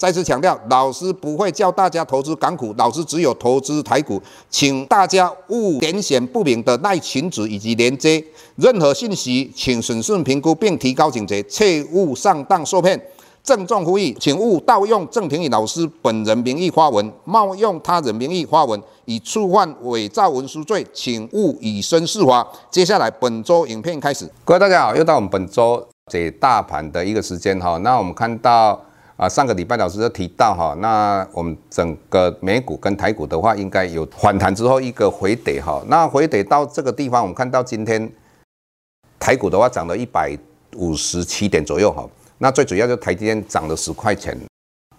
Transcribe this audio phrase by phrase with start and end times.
[0.00, 4.18] 再次强调，老师不会教大家投资港股，老师只有投资台股，
[4.48, 8.24] 请大家勿点选不明的赖群组以及连接，
[8.56, 12.98] 任何信息请审慎评估并提高警觉，切勿上当受骗。
[13.44, 22.48] 郑重呼吁，请勿盗用郑庭宇老师本人名义发文，冒用他人名义发文，以触犯伪造文书罪，请勿以身试法。
[22.70, 28.80] 接下来本周影片开始，各位大家好，又到我们本周解大盘的一个时间哈，那我们看到。
[29.20, 35.82] 啊，上个礼拜老师就提到哈，那我们整个美股跟台股的话，应该有反弹之后一个回跌哈。
[35.88, 38.10] 那回跌到这个地方，我们看到今天
[39.18, 40.34] 台股的话涨了一百
[40.76, 42.08] 五十七点左右哈。
[42.38, 44.34] 那最主要就台积电涨了十块钱。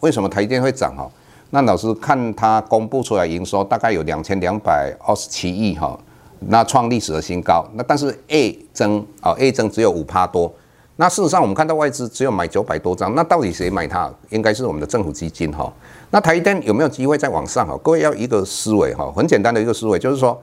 [0.00, 1.10] 为什么台积电会涨哈？
[1.48, 5.98] 那老师看它公布出来营收大概有两千两百二十七亿哈，
[6.40, 7.66] 那创历史的新高。
[7.72, 10.52] 那但是 A 增啊，A 增只有五趴多。
[11.00, 14.12] 那事实上，我们看到外资只有买九百多张，那到底谁买它？
[14.28, 15.72] 应该是我们的政府基金哈。
[16.10, 17.74] 那台电有没有机会再往上哈？
[17.82, 20.38] 各位要一个思维哈，很简单的一个思维，就是说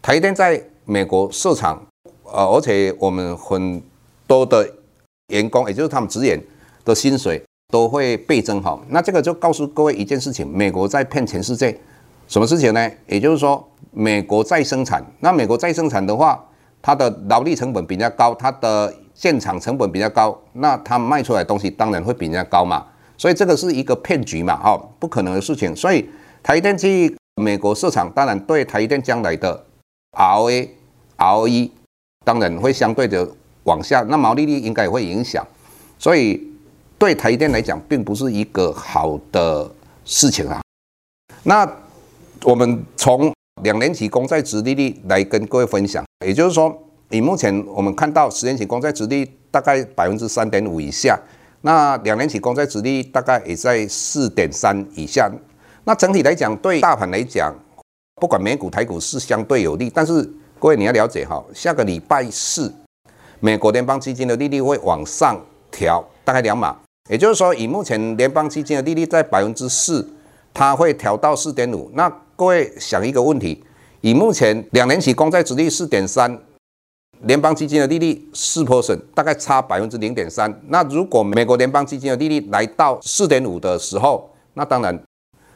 [0.00, 1.84] 台电在美国设厂，
[2.22, 3.82] 呃，而且我们很
[4.28, 4.64] 多的
[5.32, 6.40] 员工，也就是他们职员
[6.84, 8.80] 的薪水都会倍增哈。
[8.90, 11.76] 那这个就告诉各位一件事情：美国在骗全世界，
[12.28, 12.88] 什么事情呢？
[13.08, 16.40] 也就是说，美国在生产，那美国在生产的话，
[16.80, 22.84] 它的劳力成本比较高，它的现场成本比较高，那他卖出来东西当然会比人家高嘛，
[23.16, 25.74] 所以这个是一个骗局嘛，哈，不可能的事情。
[25.74, 26.06] 所以
[26.42, 29.64] 台电去美国市场，当然对台电将来的
[30.12, 30.68] ROA、
[31.16, 31.70] ROE
[32.26, 33.26] 当然会相对的
[33.64, 35.46] 往下，那毛利率应该也会影响，
[35.98, 36.46] 所以
[36.98, 39.70] 对台电来讲，并不是一个好的
[40.04, 40.60] 事情啊。
[41.44, 41.66] 那
[42.42, 46.82] 我们从两年期公债殖利率来跟各位分享，也就是说。
[47.10, 51.18] 以目前我们看到十年期公债殖利率大概百分之三点五以下，
[51.62, 55.30] 那两年期公债殖利率大概也在四点三以下。
[55.84, 57.54] 那整体来讲，对大盘来讲，
[58.16, 59.88] 不管美股台股是相对有利。
[59.88, 60.22] 但是
[60.58, 62.74] 各位你要了解哈，下个礼拜四，
[63.38, 65.40] 美国联邦基金的利率会往上
[65.70, 66.76] 调，大概两码。
[67.08, 70.10] 也就是说，以目前联邦基金的利率在百分之四，
[70.52, 71.88] 它会调到四点五。
[71.94, 73.62] 那各位想一个问题，
[74.00, 76.36] 以目前两年期公债殖利率四点三。
[77.22, 80.52] 联邦基金的利率四 percent，大概差百分之零点三。
[80.68, 84.98] 那如果美国联邦基金的利率来到四点五的时候，那当然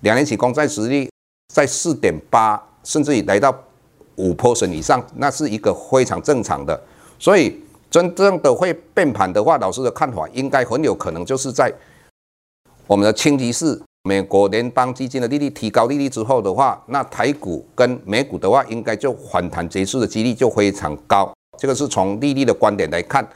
[0.00, 1.10] 两年期公债殖利率
[1.52, 3.54] 在四点八，甚至于来到
[4.16, 6.78] 五 percent 以上，那是一个非常正常的。
[7.18, 7.58] 所以
[7.90, 11.72] 真正的会变盘的话，老师的看法应该很有可能就是在
[12.86, 21.32] 我们的清一色美国联邦基金的利率提高利率之后的话，那台股跟美股的话，应该就反弹结束的几率就非常高。
[21.56, 23.26] 这个是从利率的观点来看，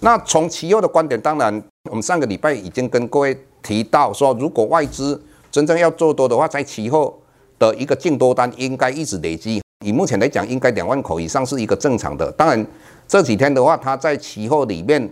[0.00, 5.20] 那从期货的观点，当然我们上个礼拜已经跟各位提到说，如果外资
[5.50, 7.12] 真正要做多的话，在期货
[7.58, 12.30] 的一个净多单应该一直累积，以目前来讲，应该两万口以上是一个正常的。
[12.32, 12.66] 当然
[13.06, 15.08] 这几天的话，它在期货里面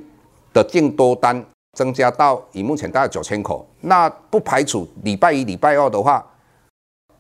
[0.53, 1.45] 的净多单
[1.77, 6.25] 增加到以目前大概九千口，那不排除礼拜一、礼拜二的话，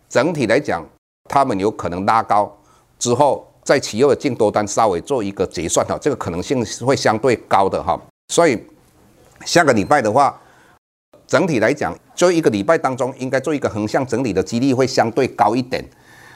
[0.09, 0.85] 整体来讲，
[1.29, 2.57] 他们有可能拉高
[2.99, 3.47] 之后。
[3.67, 8.57] 在期货的净多单稍微做一个结算哈，这个可能性是会相对高的哈，所以
[9.45, 10.41] 下个礼拜的话，
[11.27, 15.85] 整体来讲，就一个礼拜当中应该做一个横向整理的几率会相对高一点。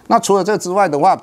[0.09, 1.17] 那除了这之外的话，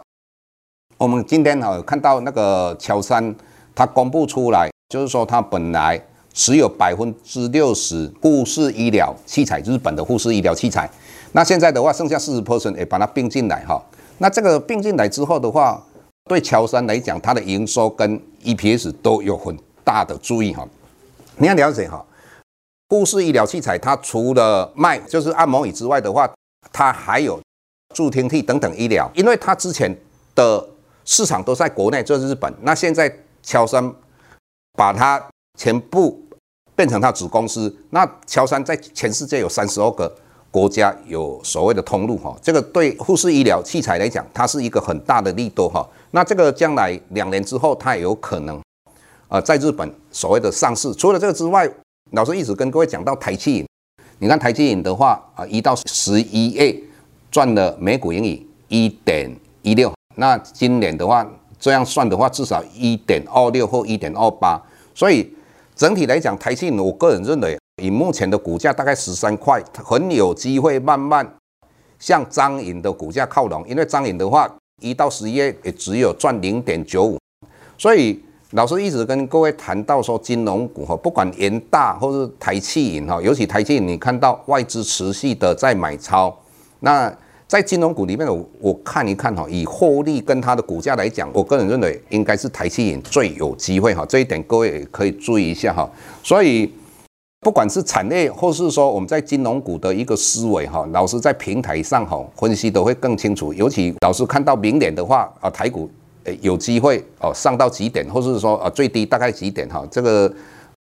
[0.97, 3.35] 我们今天啊看到那个乔山，
[3.75, 6.01] 他公布出来，就是说他本来
[6.33, 10.89] 持有百分之六十护士医疗器材，日本的护士医疗器材，
[11.33, 13.83] 那现在的话剩下四十 percent 也把它并进来哈，
[14.19, 15.83] 那这个并进来之后的话。
[16.27, 20.68] 对乔山来讲，它的营收跟 EPS 都有很大的注意哈。
[21.38, 22.06] 你要了解哈，
[22.89, 26.29] 护士医疗器材它除了卖就是按摩椅之外的话，
[26.71, 27.39] 它还有
[27.94, 29.09] 助听器等等医疗。
[29.15, 29.95] 因为它之前
[30.35, 30.68] 的
[31.06, 32.53] 市场都在国内，就是日本。
[32.62, 33.94] 那现在乔山
[34.73, 35.23] 把它
[35.57, 36.21] 全部
[36.75, 40.15] 变成它子公司，那乔山在全世界有三十二个
[40.57, 42.36] 国家有所谓的通路哈。
[42.42, 45.88] 这个对护士医疗器材来讲，它是一个很大的利多哈。
[46.09, 48.59] 那这个将来两年之后，它也有可能，
[49.27, 50.92] 呃，在日本所谓的上市。
[50.95, 51.69] 除了这个之外，
[52.13, 53.68] 老师一直跟各位讲到台企银，
[54.18, 56.75] 你看台企银的话，啊，一到十一月
[57.30, 59.31] 赚了每股盈余一点
[59.62, 61.24] 一六，那今年的话，
[61.59, 64.59] 这样算的话，至少一点二六或一点二八。
[64.95, 65.31] 所以
[65.75, 71.25] 整体来讲，台积影，我个人认为，以目前的股价大概十三块，很有机会慢慢
[72.00, 73.63] 向彰银的股价靠拢。
[73.68, 74.51] 因为彰银的话，
[74.81, 77.19] 一到十一月也只有赚零点九五。
[77.77, 78.19] 所以
[78.51, 86.35] 老师一直跟各位谈到说，金融股哈，不管元大或是台企银哈，尤其台企银，你看到外资持续的在买超，
[86.80, 87.15] 那。
[87.47, 95.89] 在金融股里面，我我看一看哈，以获利跟它的股价来讲，我个人认为应该是台企银最有机会哈，这一点各位也可以注意一下哈。
[96.21, 96.69] 所以
[97.47, 103.53] 不管是产业，或是说我们在金融股的一个思维哈，老师在平台上哈分析都会更清楚。
[103.53, 105.89] 尤其老师看到明年的话啊，台股
[106.41, 110.29] 有机会哦上到几点，或是说啊最低大概几点哈，这个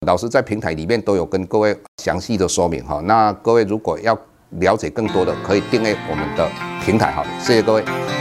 [0.06, 3.00] 老师在平台里面都有跟各位详细的说明哈。
[3.06, 4.14] 那各位如果要
[4.60, 6.50] 了解更多的可以订阅我们的
[6.84, 8.21] 平台，好，谢谢各位。